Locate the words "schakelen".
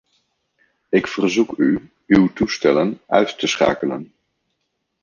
3.47-4.13